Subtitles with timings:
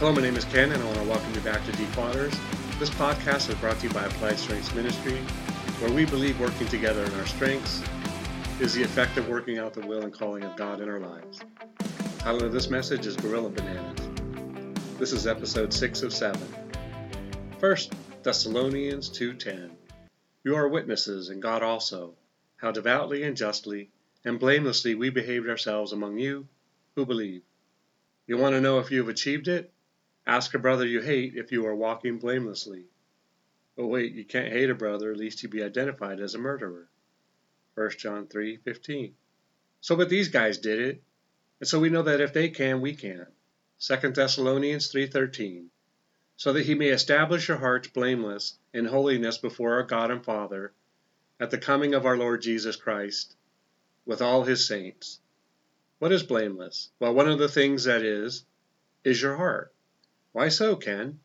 [0.00, 2.32] Hello, my name is Ken, and I want to welcome you back to Deep Waters.
[2.78, 5.18] This podcast is brought to you by Applied Strengths Ministry,
[5.78, 7.82] where we believe working together in our strengths
[8.60, 11.40] is the effective working out the will and calling of God in our lives.
[12.16, 14.08] Title of this message is Gorilla Bananas.
[14.98, 16.40] This is episode 6 of 7.
[17.58, 17.92] First,
[18.22, 19.68] Thessalonians 2.10
[20.44, 22.14] You are witnesses, and God also,
[22.56, 23.90] how devoutly and justly
[24.24, 26.48] and blamelessly we behaved ourselves among you
[26.96, 27.42] who believe.
[28.26, 29.70] You want to know if you have achieved it?
[30.30, 32.84] Ask a brother you hate if you are walking blamelessly.
[33.76, 36.88] Oh wait, you can't hate a brother lest you be identified as a murderer.
[37.74, 39.14] 1 John 3:15.
[39.80, 41.02] So but these guys did it,
[41.58, 43.26] and so we know that if they can, we can.
[43.80, 45.68] 2 Thessalonians 3:13.
[46.36, 50.72] So that he may establish your hearts blameless in holiness before our God and Father
[51.40, 53.34] at the coming of our Lord Jesus Christ
[54.06, 55.18] with all his saints.
[55.98, 56.92] What is blameless?
[57.00, 58.44] Well, one of the things that is
[59.02, 59.74] is your heart.
[60.32, 61.20] Why so, Ken?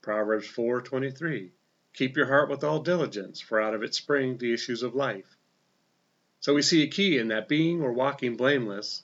[0.00, 1.52] Proverbs 4:23.
[1.94, 5.36] Keep your heart with all diligence, for out of it spring the issues of life.
[6.40, 9.02] So we see a key in that being or walking blameless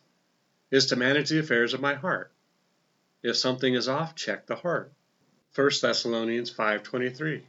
[0.70, 2.32] is to manage the affairs of my heart.
[3.22, 4.92] If something is off, check the heart.
[5.54, 7.44] 1 Thessalonians 5:23.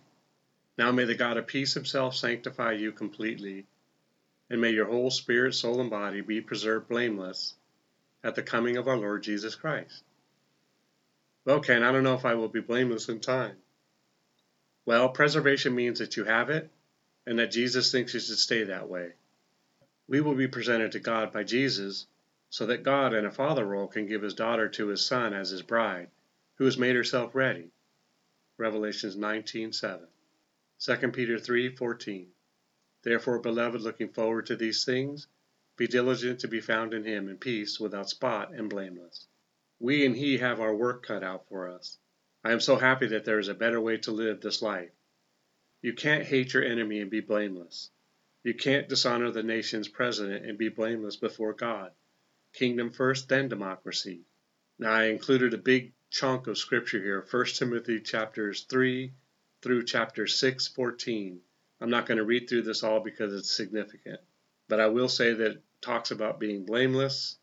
[0.78, 3.68] Now may the God of peace himself sanctify you completely,
[4.50, 7.56] and may your whole spirit, soul, and body be preserved blameless
[8.24, 10.04] at the coming of our Lord Jesus Christ.
[11.50, 13.58] Well, Ken, I don't know if I will be blameless in time.
[14.86, 16.70] Well, preservation means that you have it
[17.26, 19.14] and that Jesus thinks you should stay that way.
[20.08, 22.06] We will be presented to God by Jesus
[22.52, 25.50] so that God in a father role can give his daughter to his son as
[25.50, 26.12] his bride,
[26.58, 27.72] who has made herself ready.
[28.60, 30.06] Revelations 19:7.
[30.78, 32.28] 2 Peter 3:14
[33.02, 35.26] Therefore, beloved, looking forward to these things,
[35.78, 39.26] be diligent to be found in him in peace, without spot, and blameless.
[39.82, 41.98] We and he have our work cut out for us.
[42.44, 44.92] I am so happy that there is a better way to live this life.
[45.82, 47.90] You can't hate your enemy and be blameless.
[48.44, 51.92] You can't dishonor the nation's president and be blameless before God.
[52.52, 54.26] Kingdom first, then democracy.
[54.78, 59.14] Now I included a big chunk of scripture here, 1 Timothy chapters 3
[59.62, 61.40] through chapter 6, 14.
[61.80, 64.20] I'm not going to read through this all because it's significant,
[64.68, 67.38] but I will say that it talks about being blameless,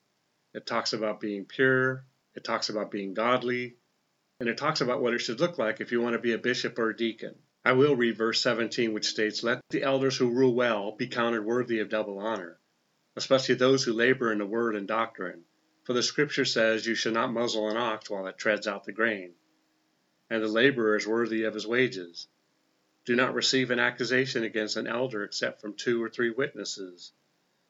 [0.52, 2.04] it talks about being pure,
[2.36, 3.76] it talks about being godly,
[4.38, 6.38] and it talks about what it should look like if you want to be a
[6.38, 7.34] bishop or a deacon.
[7.64, 11.44] I will read verse 17, which states, Let the elders who rule well be counted
[11.44, 12.60] worthy of double honor,
[13.16, 15.44] especially those who labor in the word and doctrine.
[15.82, 18.92] For the scripture says, You should not muzzle an ox while it treads out the
[18.92, 19.34] grain
[20.28, 22.28] and the laborer is worthy of his wages.
[23.04, 27.12] Do not receive an accusation against an elder except from two or three witnesses.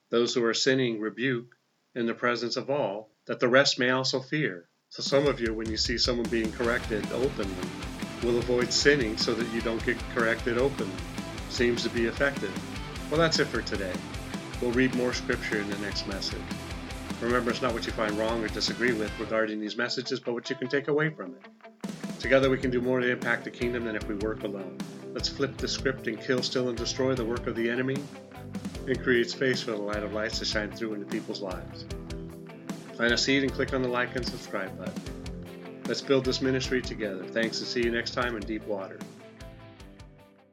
[0.09, 1.56] Those who are sinning rebuke
[1.97, 4.69] in the presence of all, that the rest may also fear.
[4.91, 7.69] So some of you, when you see someone being corrected openly,
[8.23, 10.95] will avoid sinning so that you don't get corrected openly.
[11.49, 12.53] Seems to be effective.
[13.11, 13.95] Well, that's it for today.
[14.61, 16.39] We'll read more scripture in the next message.
[17.21, 20.51] Remember, it's not what you find wrong or disagree with regarding these messages, but what
[20.51, 21.91] you can take away from it.
[22.21, 24.77] Together we can do more to impact the kingdom than if we work alone.
[25.15, 27.97] Let's flip the script and kill, steal, and destroy the work of the enemy
[28.87, 31.85] and create space for the light of lights to shine through into people's lives.
[32.95, 34.95] Plant a seed and click on the like and subscribe button.
[35.87, 37.25] Let's build this ministry together.
[37.25, 38.99] Thanks and see you next time in Deep Water.